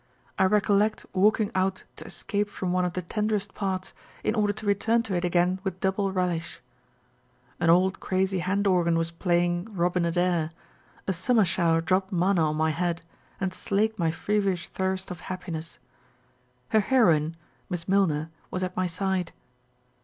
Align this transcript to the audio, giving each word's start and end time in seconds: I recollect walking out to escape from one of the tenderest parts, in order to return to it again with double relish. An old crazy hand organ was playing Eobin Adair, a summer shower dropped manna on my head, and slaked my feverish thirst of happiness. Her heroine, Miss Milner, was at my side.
I 0.39 0.45
recollect 0.45 1.05
walking 1.13 1.51
out 1.53 1.83
to 1.97 2.05
escape 2.05 2.49
from 2.49 2.73
one 2.73 2.85
of 2.85 2.93
the 2.93 3.03
tenderest 3.03 3.53
parts, 3.53 3.93
in 4.23 4.33
order 4.33 4.51
to 4.51 4.65
return 4.65 5.03
to 5.03 5.13
it 5.13 5.23
again 5.23 5.59
with 5.63 5.79
double 5.79 6.11
relish. 6.11 6.59
An 7.59 7.69
old 7.69 7.99
crazy 7.99 8.39
hand 8.39 8.65
organ 8.65 8.97
was 8.97 9.11
playing 9.11 9.65
Eobin 9.65 10.07
Adair, 10.07 10.49
a 11.05 11.13
summer 11.13 11.45
shower 11.45 11.81
dropped 11.81 12.11
manna 12.11 12.45
on 12.49 12.55
my 12.55 12.71
head, 12.71 13.03
and 13.39 13.53
slaked 13.53 13.99
my 13.99 14.09
feverish 14.09 14.69
thirst 14.69 15.11
of 15.11 15.19
happiness. 15.29 15.77
Her 16.69 16.79
heroine, 16.79 17.35
Miss 17.69 17.87
Milner, 17.87 18.31
was 18.49 18.63
at 18.63 18.75
my 18.75 18.87
side. 18.87 19.33